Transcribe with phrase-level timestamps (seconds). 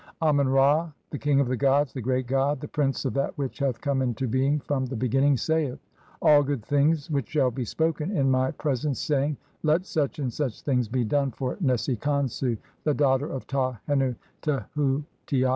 [0.19, 3.59] Amen Ra, the king of the gods, the great god, the prince of that which
[3.59, 5.77] hath come into being from the beginning, saith:—
[6.23, 10.33] "All good things which shall be spoken in my pre sence, saying, 'Let such and
[10.33, 15.49] such things be done "for Nesi Khonsu, the daughter of Ta hennu Tehu "ti a.'